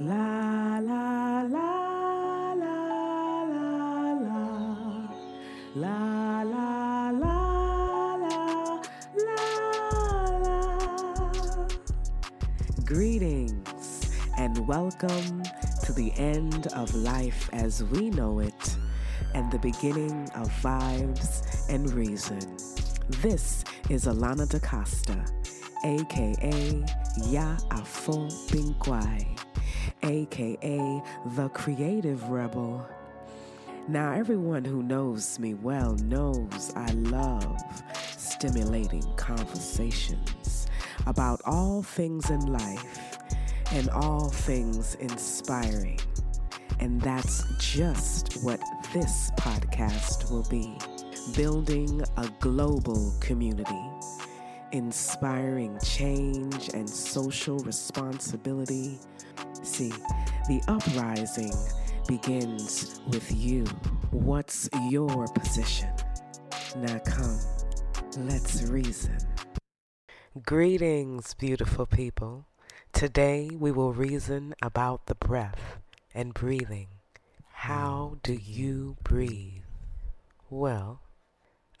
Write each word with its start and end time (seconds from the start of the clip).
La 0.00 0.80
la 0.80 1.42
la 1.42 2.52
la 2.52 3.44
la 3.44 3.44
la 3.44 4.02
la 4.22 4.32
la 5.62 6.42
la 6.42 7.10
la 7.10 8.26
la 9.14 10.38
la. 10.42 11.68
Greetings 12.84 14.10
and 14.36 14.66
welcome 14.66 15.44
to 15.84 15.92
the 15.92 16.12
end 16.16 16.66
of 16.74 16.92
life 16.96 17.48
as 17.52 17.84
we 17.84 18.10
know 18.10 18.40
it 18.40 18.76
and 19.34 19.48
the 19.52 19.60
beginning 19.60 20.28
of 20.34 20.50
vibes 20.60 21.68
and 21.68 21.92
reason. 21.92 22.40
This 23.22 23.62
is 23.88 24.06
Alana 24.06 24.48
DaCosta, 24.48 25.24
aka 25.84 26.84
Ya 27.28 27.56
Afo 27.70 28.26
Binkwai, 28.48 29.33
aka 30.04 31.02
the 31.34 31.48
Creative 31.50 32.22
Rebel. 32.28 32.86
Now, 33.88 34.12
everyone 34.12 34.64
who 34.64 34.82
knows 34.82 35.38
me 35.38 35.54
well 35.54 35.94
knows 35.96 36.72
I 36.76 36.90
love 36.92 37.60
stimulating 38.16 39.04
conversations 39.16 40.68
about 41.06 41.40
all 41.44 41.82
things 41.82 42.30
in 42.30 42.40
life 42.40 43.18
and 43.72 43.90
all 43.90 44.30
things 44.30 44.94
inspiring. 44.96 46.00
And 46.80 47.00
that's 47.00 47.44
just 47.58 48.42
what 48.42 48.60
this 48.92 49.30
podcast 49.38 50.30
will 50.30 50.46
be 50.50 50.76
building 51.34 52.02
a 52.16 52.28
global 52.40 53.14
community, 53.20 53.90
inspiring 54.72 55.78
change 55.82 56.70
and 56.74 56.88
social 56.88 57.58
responsibility. 57.60 58.98
See, 59.64 59.92
the 60.46 60.62
uprising 60.68 61.54
begins 62.06 63.00
with 63.08 63.34
you. 63.34 63.64
What's 64.10 64.68
your 64.90 65.26
position? 65.28 65.88
Now 66.76 66.98
come, 66.98 67.40
let's 68.18 68.62
reason. 68.64 69.16
Greetings, 70.44 71.32
beautiful 71.32 71.86
people. 71.86 72.44
Today 72.92 73.50
we 73.58 73.72
will 73.72 73.94
reason 73.94 74.54
about 74.60 75.06
the 75.06 75.14
breath 75.14 75.78
and 76.14 76.34
breathing. 76.34 76.88
How 77.50 78.18
do 78.22 78.34
you 78.34 78.98
breathe? 79.02 79.62
Well, 80.50 81.00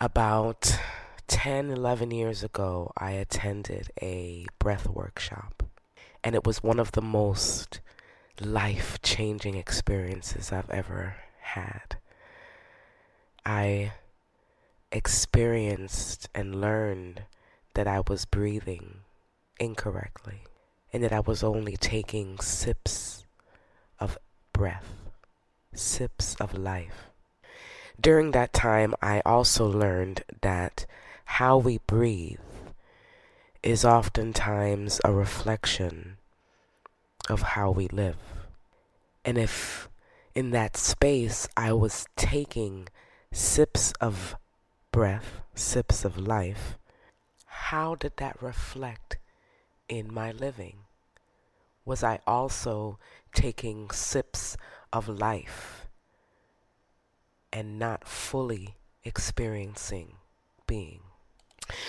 about 0.00 0.78
10, 1.26 1.70
11 1.70 2.10
years 2.12 2.42
ago, 2.42 2.92
I 2.96 3.10
attended 3.10 3.90
a 4.00 4.46
breath 4.58 4.88
workshop, 4.88 5.63
and 6.24 6.34
it 6.34 6.46
was 6.46 6.62
one 6.62 6.80
of 6.80 6.92
the 6.92 7.02
most 7.02 7.80
life 8.40 8.98
changing 9.02 9.54
experiences 9.54 10.50
I've 10.50 10.70
ever 10.70 11.16
had. 11.40 11.98
I 13.44 13.92
experienced 14.90 16.30
and 16.34 16.60
learned 16.60 17.24
that 17.74 17.86
I 17.86 18.00
was 18.08 18.24
breathing 18.24 19.00
incorrectly 19.60 20.44
and 20.92 21.04
that 21.04 21.12
I 21.12 21.20
was 21.20 21.44
only 21.44 21.76
taking 21.76 22.38
sips 22.38 23.26
of 24.00 24.16
breath, 24.54 24.94
sips 25.74 26.36
of 26.40 26.56
life. 26.56 27.10
During 28.00 28.30
that 28.30 28.54
time, 28.54 28.94
I 29.02 29.20
also 29.26 29.66
learned 29.66 30.24
that 30.40 30.86
how 31.26 31.58
we 31.58 31.78
breathe 31.86 32.38
is 33.64 33.82
oftentimes 33.82 35.00
a 35.06 35.10
reflection 35.10 36.18
of 37.30 37.40
how 37.40 37.70
we 37.70 37.88
live. 37.88 38.18
And 39.24 39.38
if 39.38 39.88
in 40.34 40.50
that 40.50 40.76
space 40.76 41.48
I 41.56 41.72
was 41.72 42.04
taking 42.14 42.88
sips 43.32 43.94
of 44.02 44.36
breath, 44.92 45.40
sips 45.54 46.04
of 46.04 46.18
life, 46.18 46.76
how 47.46 47.94
did 47.94 48.18
that 48.18 48.40
reflect 48.42 49.16
in 49.88 50.12
my 50.12 50.30
living? 50.30 50.80
Was 51.86 52.04
I 52.04 52.20
also 52.26 52.98
taking 53.34 53.90
sips 53.90 54.58
of 54.92 55.08
life 55.08 55.86
and 57.50 57.78
not 57.78 58.06
fully 58.06 58.76
experiencing 59.04 60.16
being? 60.66 61.00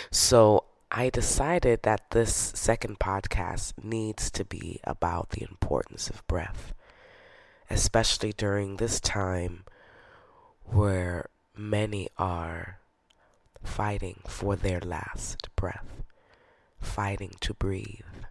So 0.09 0.63
I 0.97 1.09
decided 1.09 1.83
that 1.83 2.11
this 2.11 2.53
second 2.55 2.99
podcast 2.99 3.73
needs 3.83 4.31
to 4.31 4.45
be 4.45 4.79
about 4.85 5.31
the 5.31 5.41
importance 5.41 6.09
of 6.09 6.25
breath, 6.25 6.73
especially 7.69 8.31
during 8.31 8.77
this 8.77 9.01
time 9.01 9.65
where 10.63 11.27
many 11.53 12.07
are 12.17 12.79
fighting 13.61 14.21
for 14.25 14.55
their 14.55 14.79
last 14.79 15.49
breath, 15.57 16.01
fighting 16.79 17.33
to 17.41 17.53
breathe 17.53 18.23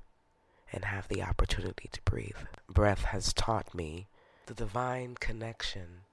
and 0.72 0.86
have 0.86 1.06
the 1.08 1.22
opportunity 1.22 1.90
to 1.92 2.00
breathe. 2.06 2.46
Breath 2.66 3.04
has 3.04 3.34
taught 3.34 3.74
me 3.74 4.06
the 4.46 4.54
divine 4.54 5.16
connection 5.20 6.04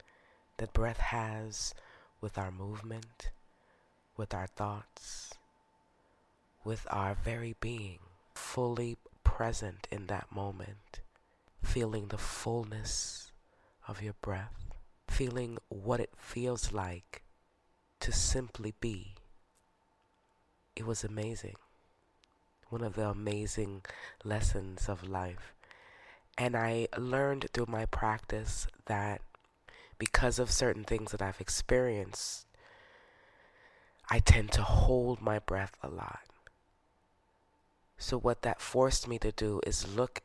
that 0.57 0.73
breath 0.73 0.99
has 0.99 1.73
with 2.19 2.37
our 2.37 2.51
movement, 2.51 3.29
with 4.17 4.33
our 4.33 4.47
thoughts, 4.47 5.35
with 6.63 6.85
our 6.89 7.15
very 7.15 7.55
being, 7.59 7.99
fully 8.33 8.97
present 9.23 9.87
in 9.91 10.07
that 10.07 10.31
moment, 10.31 11.01
feeling 11.63 12.07
the 12.07 12.17
fullness 12.17 13.31
of 13.87 14.01
your 14.01 14.15
breath, 14.21 14.53
feeling 15.07 15.57
what 15.69 15.99
it 15.99 16.11
feels 16.17 16.71
like 16.71 17.23
to 17.99 18.11
simply 18.11 18.73
be. 18.79 19.15
It 20.75 20.85
was 20.85 21.03
amazing. 21.03 21.55
One 22.69 22.83
of 22.83 22.93
the 22.93 23.09
amazing 23.09 23.83
lessons 24.23 24.87
of 24.87 25.07
life. 25.07 25.53
And 26.37 26.55
I 26.55 26.87
learned 26.97 27.47
through 27.53 27.65
my 27.67 27.85
practice 27.85 28.67
that 28.85 29.21
because 29.97 30.39
of 30.39 30.49
certain 30.49 30.83
things 30.83 31.11
that 31.11 31.21
I've 31.21 31.41
experienced, 31.41 32.47
I 34.09 34.19
tend 34.19 34.51
to 34.53 34.63
hold 34.63 35.21
my 35.21 35.39
breath 35.39 35.75
a 35.83 35.89
lot. 35.89 36.30
So, 38.01 38.17
what 38.17 38.41
that 38.41 38.59
forced 38.59 39.07
me 39.07 39.19
to 39.19 39.31
do 39.31 39.61
is 39.63 39.95
look 39.95 40.23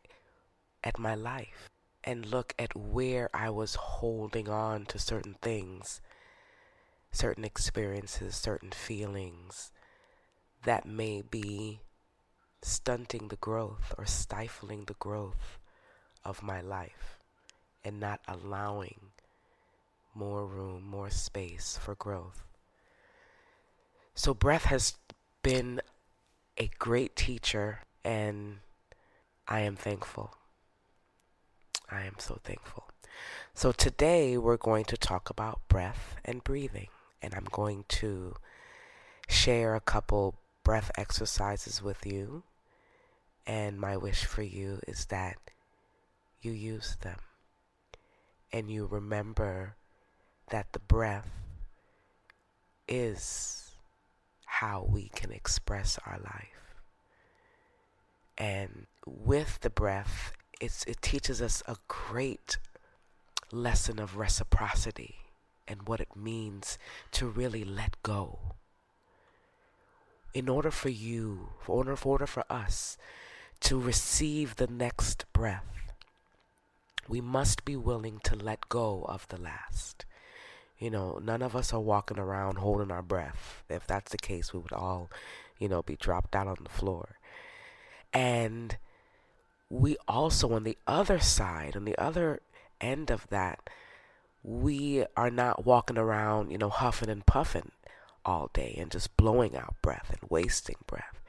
at 0.82 0.98
my 0.98 1.14
life 1.14 1.68
and 2.02 2.24
look 2.24 2.54
at 2.58 2.74
where 2.74 3.28
I 3.34 3.50
was 3.50 3.74
holding 3.74 4.48
on 4.48 4.86
to 4.86 4.98
certain 4.98 5.36
things, 5.42 6.00
certain 7.12 7.44
experiences, 7.44 8.34
certain 8.34 8.70
feelings 8.70 9.72
that 10.64 10.86
may 10.86 11.20
be 11.20 11.80
stunting 12.62 13.28
the 13.28 13.36
growth 13.36 13.94
or 13.98 14.06
stifling 14.06 14.86
the 14.86 14.94
growth 14.94 15.58
of 16.24 16.42
my 16.42 16.62
life 16.62 17.18
and 17.84 18.00
not 18.00 18.20
allowing 18.26 19.12
more 20.14 20.46
room, 20.46 20.82
more 20.82 21.10
space 21.10 21.78
for 21.80 21.94
growth. 21.94 22.42
So, 24.14 24.32
breath 24.32 24.64
has 24.64 24.94
been 25.42 25.82
a 26.56 26.70
great 26.78 27.16
teacher, 27.16 27.80
and 28.04 28.58
I 29.46 29.60
am 29.60 29.76
thankful. 29.76 30.34
I 31.90 32.02
am 32.02 32.14
so 32.18 32.38
thankful. 32.42 32.88
So, 33.54 33.72
today 33.72 34.36
we're 34.36 34.56
going 34.56 34.84
to 34.86 34.96
talk 34.96 35.30
about 35.30 35.60
breath 35.68 36.16
and 36.24 36.44
breathing, 36.44 36.88
and 37.22 37.34
I'm 37.34 37.46
going 37.50 37.84
to 37.88 38.34
share 39.28 39.74
a 39.74 39.80
couple 39.80 40.34
breath 40.64 40.90
exercises 40.96 41.82
with 41.82 42.04
you. 42.04 42.42
And 43.46 43.78
my 43.78 43.96
wish 43.96 44.24
for 44.24 44.42
you 44.42 44.80
is 44.88 45.06
that 45.06 45.36
you 46.42 46.50
use 46.50 46.96
them 47.02 47.18
and 48.52 48.70
you 48.70 48.86
remember 48.86 49.76
that 50.50 50.72
the 50.72 50.78
breath 50.78 51.28
is 52.88 53.65
how 54.60 54.86
we 54.88 55.10
can 55.14 55.30
express 55.32 55.98
our 56.06 56.18
life. 56.18 56.74
And 58.38 58.86
with 59.06 59.60
the 59.60 59.70
breath, 59.70 60.32
it 60.60 61.02
teaches 61.02 61.42
us 61.42 61.62
a 61.66 61.76
great 61.88 62.56
lesson 63.52 63.98
of 63.98 64.16
reciprocity 64.16 65.16
and 65.68 65.86
what 65.86 66.00
it 66.00 66.16
means 66.16 66.78
to 67.12 67.26
really 67.26 67.64
let 67.64 68.02
go. 68.02 68.38
In 70.32 70.48
order 70.48 70.70
for 70.70 70.88
you, 70.90 71.50
for 71.60 71.76
order, 71.76 71.96
for 71.96 72.12
order 72.12 72.26
for 72.26 72.44
us 72.48 72.96
to 73.60 73.78
receive 73.78 74.56
the 74.56 74.66
next 74.66 75.26
breath, 75.32 75.92
we 77.08 77.20
must 77.20 77.64
be 77.64 77.76
willing 77.76 78.20
to 78.24 78.34
let 78.34 78.68
go 78.68 79.04
of 79.08 79.28
the 79.28 79.40
last. 79.40 80.06
You 80.78 80.90
know, 80.90 81.18
none 81.22 81.42
of 81.42 81.56
us 81.56 81.72
are 81.72 81.80
walking 81.80 82.18
around 82.18 82.58
holding 82.58 82.90
our 82.90 83.02
breath. 83.02 83.64
If 83.68 83.86
that's 83.86 84.12
the 84.12 84.18
case, 84.18 84.52
we 84.52 84.60
would 84.60 84.72
all, 84.72 85.10
you 85.58 85.68
know, 85.68 85.82
be 85.82 85.96
dropped 85.96 86.36
out 86.36 86.46
on 86.46 86.58
the 86.62 86.70
floor. 86.70 87.18
And 88.12 88.76
we 89.70 89.96
also, 90.06 90.52
on 90.52 90.64
the 90.64 90.78
other 90.86 91.18
side, 91.18 91.76
on 91.76 91.84
the 91.84 91.98
other 91.98 92.40
end 92.80 93.10
of 93.10 93.26
that, 93.28 93.70
we 94.42 95.04
are 95.16 95.30
not 95.30 95.64
walking 95.64 95.98
around, 95.98 96.50
you 96.50 96.58
know, 96.58 96.68
huffing 96.68 97.08
and 97.08 97.24
puffing 97.26 97.72
all 98.24 98.50
day 98.52 98.76
and 98.78 98.90
just 98.90 99.16
blowing 99.16 99.56
out 99.56 99.76
breath 99.82 100.10
and 100.10 100.30
wasting 100.30 100.76
breath 100.86 101.20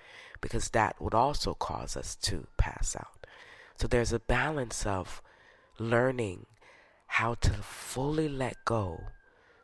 because 0.42 0.70
that 0.70 1.02
would 1.02 1.14
also 1.14 1.54
cause 1.54 1.96
us 1.98 2.16
to 2.16 2.48
pass 2.58 2.96
out. 2.96 3.26
So 3.78 3.88
there's 3.88 4.14
a 4.14 4.20
balance 4.20 4.86
of 4.86 5.22
learning 5.80 6.46
how 7.08 7.36
to 7.36 7.52
fully 7.52 8.28
let 8.28 8.58
go 8.66 9.04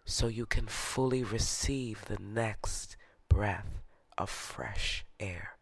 so 0.05 0.27
you 0.27 0.45
can 0.45 0.67
fully 0.67 1.23
receive 1.23 2.05
the 2.05 2.19
next 2.19 2.97
breath 3.29 3.81
of 4.17 4.29
fresh 4.29 5.05
air, 5.19 5.57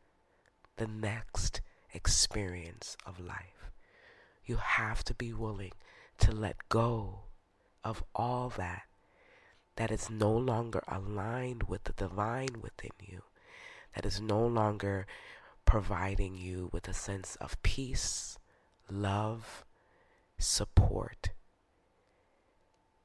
the 0.78 0.88
next 0.88 1.62
experience 1.94 2.98
of 3.06 3.20
life. 3.20 3.72
You 4.46 4.58
have 4.58 5.04
to 5.06 5.14
be 5.14 5.34
willing 5.34 5.72
to 6.20 6.32
let 6.32 6.70
go 6.70 7.22
of 7.84 8.04
all 8.14 8.50
that 8.58 8.84
that 9.76 9.92
is 9.92 10.10
no 10.10 10.32
longer 10.32 10.84
aligned 10.88 11.64
with 11.64 11.86
the 11.86 11.94
divine 11.94 12.62
within 12.62 12.92
you, 13.00 13.24
that 13.96 14.06
is 14.06 14.20
no 14.20 14.46
longer 14.46 15.08
providing 15.66 16.36
you 16.36 16.70
with 16.72 16.88
a 16.88 16.94
sense 16.94 17.36
of 17.38 17.62
peace, 17.64 18.38
love, 18.90 19.64
support. 20.38 21.30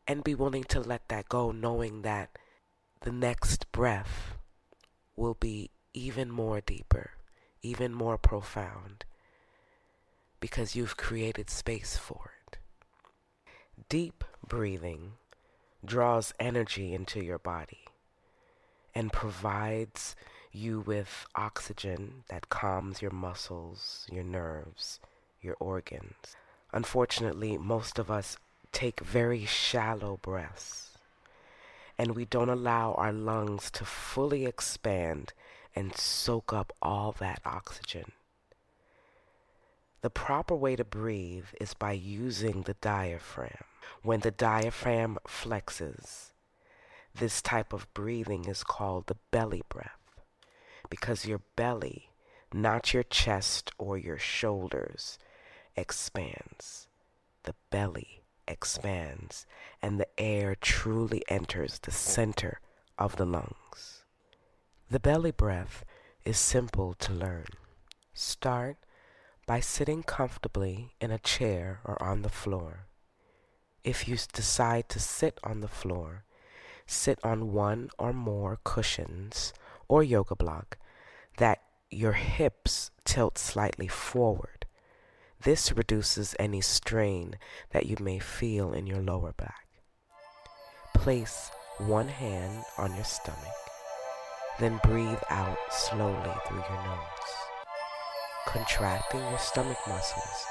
And 0.09 0.23
be 0.23 0.35
willing 0.35 0.65
to 0.65 0.81
let 0.81 1.09
that 1.09 1.29
go, 1.29 1.51
knowing 1.51 2.03
that 2.03 2.39
the 3.01 3.13
next 3.13 3.71
breath 3.73 4.37
will 5.17 5.35
be 5.35 5.71
even 5.93 6.31
more 6.31 6.61
deeper, 6.61 7.13
even 7.63 7.93
more 7.93 8.17
profound, 8.19 9.05
because 10.39 10.77
you've 10.77 10.97
created 10.97 11.51
space 11.51 11.97
for 11.97 12.33
it. 12.47 12.59
Deep 13.89 14.23
breathing 14.47 15.13
draws 15.85 16.33
energy 16.39 16.95
into 16.95 17.25
your 17.25 17.39
body 17.39 17.85
and 18.95 19.13
provides 19.13 20.17
you 20.53 20.81
with 20.81 21.27
oxygen 21.35 22.25
that 22.29 22.49
calms 22.49 23.03
your 23.03 23.11
muscles, 23.11 24.07
your 24.11 24.25
nerves, 24.25 25.01
your 25.41 25.57
organs. 25.61 26.37
Unfortunately, 26.73 27.59
most 27.59 27.99
of 27.99 28.11
us 28.11 28.37
take 28.77 29.01
very 29.01 29.47
shallow 29.47 30.19
breaths 30.21 30.91
and 31.97 32.15
we 32.15 32.27
don't 32.27 32.51
allow 32.51 32.93
our 32.93 33.11
lungs 33.11 33.71
to 33.71 33.87
fully 33.87 34.45
expand 34.45 35.33
and 35.75 35.97
soak 35.97 36.53
up 36.53 36.75
all 36.83 37.13
that 37.13 37.41
oxygen. 37.47 38.13
The 40.03 40.11
proper 40.11 40.55
way 40.55 40.77
to 40.77 40.85
breathe 40.85 41.47
is 41.59 41.73
by 41.73 41.93
using 41.93 42.63
the 42.63 42.75
diaphragm. 42.75 43.65
When 44.03 44.21
the 44.21 44.31
diaphragm 44.31 45.17
flexes, 45.27 46.33
this 47.15 47.41
type 47.41 47.73
of 47.73 47.93
breathing 47.95 48.45
is 48.45 48.63
called 48.63 49.07
the 49.07 49.17
belly 49.31 49.63
breath 49.71 50.21
because 50.91 51.25
your 51.25 51.41
belly, 51.57 52.11
not 52.53 52.93
your 52.93 53.05
chest 53.05 53.71
or 53.79 53.97
your 53.97 54.19
shoulders, 54.19 55.19
expands. 55.77 56.89
The 57.45 57.55
belly 57.71 58.21
expands 58.49 59.47
and 59.83 59.99
the 59.99 60.09
air 60.19 60.55
truly 60.55 61.23
enters 61.29 61.79
the 61.81 61.91
center 61.91 62.61
of 62.99 63.17
the 63.17 63.27
lungs. 63.27 64.05
The 64.91 65.01
belly 65.01 65.33
breath 65.33 65.85
is 66.25 66.39
simple 66.39 66.95
to 66.95 67.13
learn. 67.13 67.47
Start 68.15 68.77
by 69.47 69.61
sitting 69.61 70.03
comfortably 70.03 70.95
in 71.01 71.11
a 71.11 71.19
chair 71.19 71.81
or 71.85 72.01
on 72.03 72.23
the 72.23 72.29
floor. 72.29 72.87
If 73.85 74.09
you 74.09 74.17
decide 74.33 74.89
to 74.91 75.01
sit 75.01 75.39
on 75.45 75.61
the 75.61 75.69
floor, 75.69 76.25
sit 76.87 77.19
on 77.23 77.53
one 77.53 77.91
or 77.99 78.13
more 78.13 78.59
cushions 78.65 79.53
or 79.89 80.03
yoga 80.03 80.35
block 80.35 80.79
that 81.37 81.63
your 81.91 82.13
hips 82.13 82.91
tilt 83.05 83.39
slightly 83.39 83.89
forward. 83.89 84.56
This 85.43 85.73
reduces 85.73 86.35
any 86.39 86.61
strain 86.61 87.37
that 87.71 87.87
you 87.87 87.97
may 88.01 88.19
feel 88.19 88.73
in 88.73 88.87
your 88.87 89.03
lower 89.03 89.33
back. 89.33 89.67
Place 90.95 91.51
one 91.79 92.09
hand 92.09 92.65
on 92.79 92.95
your 92.95 93.05
stomach, 93.05 93.39
then 94.59 94.81
breathe 94.83 95.23
out 95.31 95.59
slowly 95.71 96.33
through 96.47 96.65
your 96.69 96.85
nose 96.85 97.47
contracting 98.47 99.21
your 99.21 99.39
stomach 99.39 99.77
muscles 99.89 100.47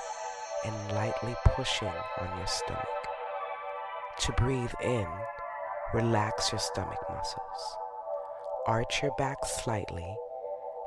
and 0.65 0.91
lightly 0.91 1.33
pushing 1.45 1.87
on 2.19 2.37
your 2.37 2.47
stomach. 2.47 2.85
To 4.19 4.31
breathe 4.33 4.73
in, 4.83 5.07
relax 5.93 6.51
your 6.51 6.59
stomach 6.59 6.99
muscles. 7.09 7.77
Arch 8.67 9.01
your 9.01 9.13
back 9.17 9.37
slightly 9.45 10.15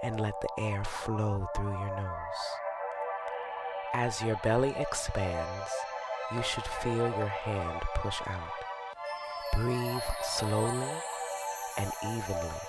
and 0.02 0.20
let 0.20 0.34
the 0.40 0.62
air 0.62 0.84
flow 0.84 1.46
through 1.56 1.72
your 1.72 1.96
nose. 1.96 2.67
As 3.94 4.20
your 4.20 4.36
belly 4.44 4.74
expands, 4.76 5.70
you 6.34 6.42
should 6.42 6.64
feel 6.64 7.08
your 7.16 7.28
hand 7.28 7.80
push 7.94 8.20
out. 8.26 8.52
Breathe 9.54 10.02
slowly 10.22 10.92
and 11.78 11.90
evenly 12.04 12.60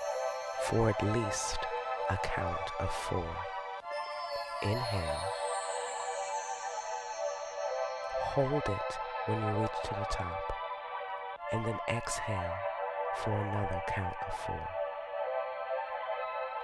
for 0.63 0.89
at 0.89 1.04
least 1.04 1.57
a 2.10 2.18
count 2.24 2.71
of 2.80 2.89
four. 2.89 3.27
Inhale. 4.63 5.21
Hold 8.21 8.63
it 8.66 8.94
when 9.25 9.42
you 9.42 9.62
reach 9.62 9.71
to 9.83 9.94
the 9.95 10.07
top. 10.10 10.54
And 11.51 11.66
then 11.66 11.77
exhale 11.89 12.54
for 13.18 13.31
another 13.31 13.81
count 13.89 14.16
of 14.25 14.33
four. 14.45 14.68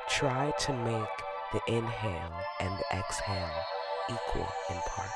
Try 0.07 0.53
to 0.59 0.73
make 0.73 1.15
the 1.51 1.61
inhale 1.67 2.33
and 2.61 2.77
the 2.77 2.97
exhale 2.97 3.65
equal 4.09 4.47
in 4.69 4.77
parts 4.87 5.11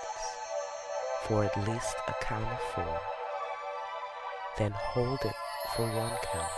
for 1.23 1.43
at 1.43 1.67
least 1.67 1.95
a 2.07 2.13
count 2.23 2.45
of 2.45 2.59
four. 2.73 2.99
Then 4.57 4.71
hold 4.71 5.19
it 5.23 5.35
for 5.75 5.85
one 5.85 6.13
count 6.33 6.51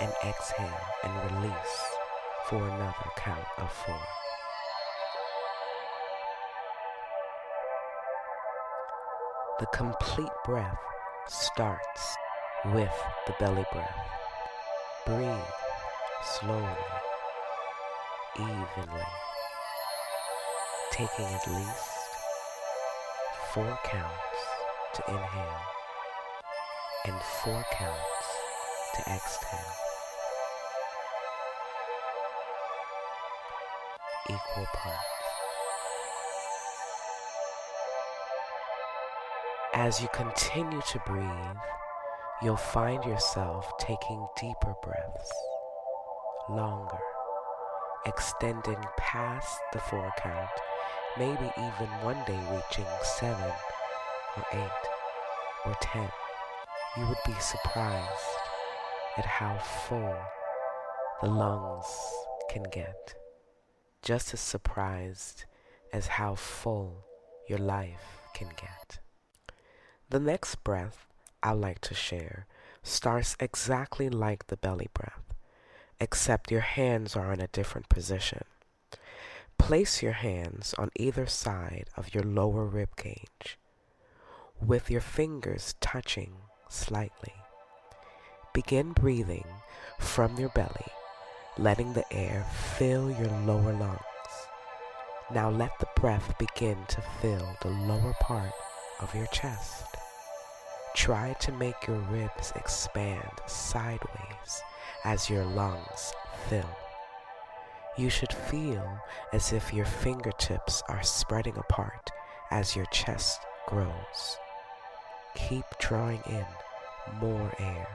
and 0.00 0.12
exhale 0.24 0.86
and 1.02 1.32
release 1.32 1.82
for 2.48 2.68
another 2.68 3.10
count 3.16 3.46
of 3.58 3.72
four. 3.72 4.00
The 9.58 9.66
complete 9.66 10.30
breath 10.44 10.78
starts 11.26 12.16
with 12.66 12.94
the 13.26 13.34
belly 13.40 13.64
breath. 13.72 14.08
Breathe 15.04 15.28
slowly, 16.22 16.62
evenly, 18.36 19.08
taking 20.98 21.26
at 21.26 21.46
least 21.46 21.90
four 23.54 23.78
counts 23.84 24.38
to 24.94 25.02
inhale 25.06 25.60
and 27.04 27.14
four 27.44 27.64
counts 27.70 28.26
to 28.96 29.00
exhale. 29.02 29.74
Equal 34.28 34.66
parts. 34.74 34.98
As 39.74 40.02
you 40.02 40.08
continue 40.12 40.80
to 40.88 41.00
breathe, 41.06 41.58
you'll 42.42 42.56
find 42.56 43.04
yourself 43.04 43.70
taking 43.78 44.26
deeper 44.36 44.74
breaths, 44.82 45.32
longer, 46.50 46.98
extending 48.04 48.82
past 48.98 49.60
the 49.72 49.78
four 49.78 50.12
count, 50.18 50.50
maybe 51.18 51.50
even 51.56 51.88
one 52.02 52.22
day 52.26 52.38
reaching 52.50 52.86
seven 53.02 53.52
or 54.36 54.44
eight 54.52 54.84
or 55.66 55.74
ten. 55.80 56.08
You 56.96 57.06
would 57.06 57.18
be 57.26 57.34
surprised 57.40 58.08
at 59.16 59.26
how 59.26 59.58
full 59.58 60.16
the 61.20 61.28
lungs 61.28 61.86
can 62.50 62.62
get. 62.70 63.14
Just 64.02 64.32
as 64.32 64.40
surprised 64.40 65.44
as 65.92 66.06
how 66.06 66.36
full 66.36 67.04
your 67.48 67.58
life 67.58 68.20
can 68.34 68.48
get. 68.56 69.00
The 70.10 70.20
next 70.20 70.62
breath 70.62 71.06
I 71.42 71.52
like 71.52 71.80
to 71.80 71.94
share 71.94 72.46
starts 72.82 73.36
exactly 73.40 74.08
like 74.08 74.46
the 74.46 74.56
belly 74.56 74.88
breath, 74.94 75.34
except 76.00 76.50
your 76.52 76.60
hands 76.60 77.16
are 77.16 77.32
in 77.32 77.40
a 77.40 77.48
different 77.48 77.88
position. 77.88 78.44
Place 79.58 80.02
your 80.02 80.12
hands 80.12 80.74
on 80.78 80.90
either 80.96 81.26
side 81.26 81.88
of 81.96 82.14
your 82.14 82.24
lower 82.24 82.64
rib 82.64 82.96
cage, 82.96 83.58
with 84.60 84.90
your 84.90 85.02
fingers 85.02 85.74
touching 85.80 86.32
slightly. 86.70 87.34
Begin 88.54 88.92
breathing 88.92 89.46
from 89.98 90.38
your 90.38 90.48
belly, 90.50 90.92
letting 91.58 91.92
the 91.92 92.10
air 92.12 92.46
fill 92.78 93.10
your 93.10 93.30
lower 93.44 93.74
lungs. 93.74 94.00
Now 95.34 95.50
let 95.50 95.78
the 95.78 95.88
breath 95.96 96.34
begin 96.38 96.78
to 96.88 97.02
fill 97.20 97.56
the 97.60 97.68
lower 97.68 98.14
part 98.20 98.52
of 99.00 99.14
your 99.14 99.26
chest. 99.26 99.84
Try 100.96 101.34
to 101.40 101.52
make 101.52 101.86
your 101.86 101.98
ribs 102.10 102.52
expand 102.56 103.30
sideways 103.46 104.62
as 105.04 105.28
your 105.28 105.44
lungs 105.44 106.12
fill. 106.48 106.87
You 107.98 108.10
should 108.10 108.32
feel 108.32 109.00
as 109.32 109.52
if 109.52 109.74
your 109.74 109.84
fingertips 109.84 110.84
are 110.88 111.02
spreading 111.02 111.56
apart 111.56 112.12
as 112.52 112.76
your 112.76 112.86
chest 112.92 113.40
grows. 113.66 114.36
Keep 115.34 115.64
drawing 115.80 116.22
in 116.30 116.46
more 117.20 117.52
air. 117.58 117.88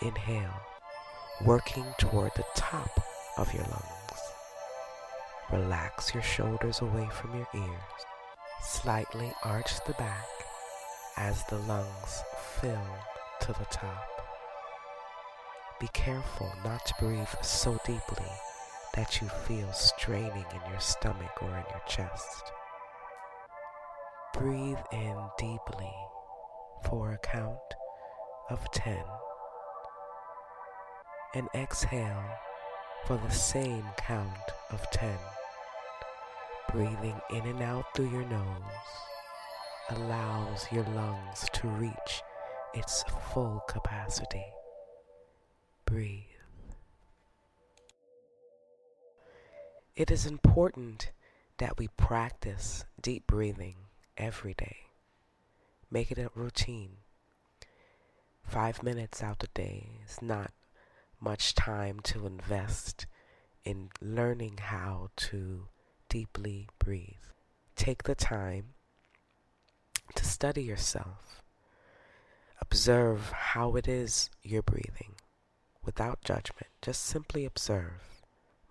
Inhale, 0.00 0.62
working 1.44 1.84
toward 1.98 2.30
the 2.34 2.46
top 2.56 2.88
of 3.36 3.52
your 3.52 3.64
lungs. 3.64 4.20
Relax 5.52 6.14
your 6.14 6.22
shoulders 6.22 6.80
away 6.80 7.06
from 7.12 7.34
your 7.34 7.48
ears. 7.54 8.06
Slightly 8.62 9.30
arch 9.44 9.84
the 9.86 9.92
back 9.94 10.24
as 11.18 11.44
the 11.44 11.58
lungs 11.58 12.22
fill 12.58 12.88
to 13.42 13.48
the 13.48 13.66
top. 13.70 14.06
Be 15.78 15.88
careful 15.92 16.50
not 16.64 16.86
to 16.86 16.94
breathe 16.98 17.28
so 17.42 17.78
deeply 17.84 18.32
that 18.94 19.20
you 19.20 19.28
feel 19.28 19.72
straining 19.72 20.44
in 20.52 20.70
your 20.70 20.80
stomach 20.80 21.42
or 21.42 21.48
in 21.48 21.64
your 21.70 21.82
chest. 21.86 22.52
Breathe 24.34 24.78
in 24.92 25.16
deeply 25.38 25.92
for 26.88 27.12
a 27.12 27.18
count 27.18 27.58
of 28.48 28.70
10 28.72 28.96
and 31.34 31.48
exhale 31.54 32.24
for 33.06 33.16
the 33.16 33.30
same 33.30 33.84
count 33.96 34.28
of 34.70 34.88
10. 34.90 35.16
Breathing 36.72 37.20
in 37.30 37.46
and 37.46 37.62
out 37.62 37.84
through 37.94 38.10
your 38.10 38.26
nose 38.26 38.62
allows 39.90 40.66
your 40.70 40.84
lungs 40.84 41.46
to 41.52 41.68
reach 41.68 42.22
its 42.74 43.04
full 43.32 43.62
capacity. 43.68 44.46
Breathe. 45.84 46.29
It 50.00 50.10
is 50.10 50.24
important 50.24 51.12
that 51.58 51.76
we 51.76 51.88
practice 51.88 52.86
deep 53.02 53.26
breathing 53.26 53.76
every 54.16 54.54
day. 54.54 54.86
Make 55.90 56.10
it 56.10 56.16
a 56.16 56.30
routine. 56.34 56.92
Five 58.42 58.82
minutes 58.82 59.22
out 59.22 59.40
the 59.40 59.48
day 59.48 60.00
is 60.08 60.22
not 60.22 60.52
much 61.20 61.54
time 61.54 62.00
to 62.04 62.24
invest 62.24 63.04
in 63.62 63.90
learning 64.00 64.60
how 64.62 65.10
to 65.16 65.68
deeply 66.08 66.70
breathe. 66.78 67.26
Take 67.76 68.04
the 68.04 68.14
time 68.14 68.72
to 70.14 70.24
study 70.24 70.62
yourself. 70.62 71.42
Observe 72.58 73.32
how 73.32 73.76
it 73.76 73.86
is 73.86 74.30
you're 74.42 74.62
breathing 74.62 75.16
without 75.84 76.24
judgment. 76.24 76.68
Just 76.80 77.04
simply 77.04 77.44
observe. 77.44 78.09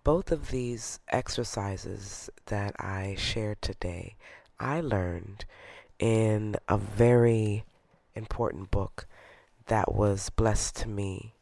Both 0.02 0.32
of 0.32 0.50
these 0.50 0.98
exercises 1.08 2.30
that 2.46 2.74
I 2.78 3.16
shared 3.18 3.60
today, 3.60 4.16
I 4.58 4.80
learned 4.80 5.44
in 5.98 6.56
a 6.68 6.78
very 6.78 7.64
important 8.14 8.70
book 8.70 9.06
that 9.66 9.94
was 9.94 10.30
blessed 10.30 10.76
to 10.76 10.88
me. 10.88 11.34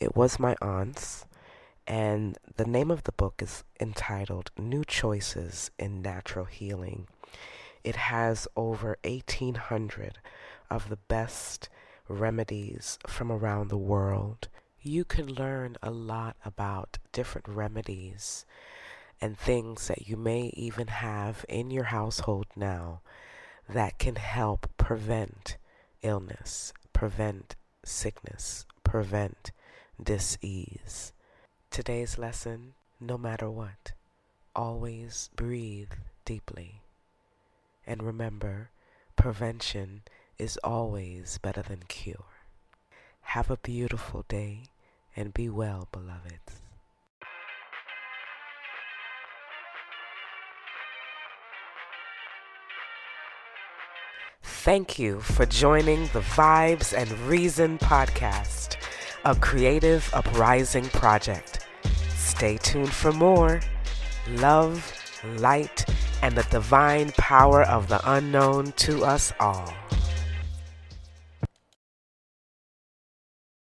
It 0.00 0.16
was 0.16 0.38
my 0.38 0.56
aunt's, 0.62 1.26
and 1.86 2.38
the 2.56 2.64
name 2.64 2.90
of 2.90 3.02
the 3.02 3.12
book 3.12 3.42
is 3.42 3.64
entitled 3.78 4.50
New 4.56 4.84
Choices 4.86 5.70
in 5.78 6.00
Natural 6.00 6.46
Healing. 6.46 7.06
It 7.84 7.96
has 7.96 8.48
over 8.56 8.96
1,800 9.04 10.20
of 10.70 10.88
the 10.88 10.96
best 10.96 11.68
remedies 12.08 12.98
from 13.06 13.30
around 13.30 13.68
the 13.68 13.76
world. 13.76 14.48
You 14.86 15.06
can 15.06 15.32
learn 15.32 15.78
a 15.82 15.90
lot 15.90 16.36
about 16.44 16.98
different 17.10 17.48
remedies 17.48 18.44
and 19.18 19.34
things 19.38 19.88
that 19.88 20.06
you 20.08 20.18
may 20.18 20.52
even 20.52 20.88
have 20.88 21.46
in 21.48 21.70
your 21.70 21.84
household 21.84 22.48
now 22.54 23.00
that 23.66 23.98
can 23.98 24.16
help 24.16 24.68
prevent 24.76 25.56
illness, 26.02 26.74
prevent 26.92 27.56
sickness, 27.82 28.66
prevent 28.82 29.52
dis-ease. 30.02 31.14
Today's 31.70 32.18
lesson, 32.18 32.74
no 33.00 33.16
matter 33.16 33.50
what, 33.50 33.92
always 34.54 35.30
breathe 35.34 35.92
deeply. 36.26 36.82
And 37.86 38.02
remember, 38.02 38.68
prevention 39.16 40.02
is 40.36 40.58
always 40.58 41.38
better 41.38 41.62
than 41.62 41.84
cure. 41.88 42.26
Have 43.22 43.50
a 43.50 43.56
beautiful 43.56 44.26
day 44.28 44.64
and 45.16 45.32
be 45.32 45.48
well, 45.48 45.88
beloveds. 45.92 46.60
Thank 54.42 54.98
you 54.98 55.20
for 55.20 55.44
joining 55.44 56.04
the 56.14 56.20
Vibes 56.20 56.96
and 56.96 57.10
Reason 57.28 57.76
podcast, 57.78 58.76
a 59.26 59.34
creative 59.34 60.08
uprising 60.14 60.86
project. 60.86 61.66
Stay 62.16 62.56
tuned 62.56 62.90
for 62.92 63.12
more. 63.12 63.60
Love, 64.28 64.90
light, 65.36 65.84
and 66.22 66.34
the 66.34 66.44
divine 66.44 67.12
power 67.18 67.62
of 67.64 67.88
the 67.88 68.00
unknown 68.10 68.72
to 68.72 69.04
us 69.04 69.34
all. 69.38 69.74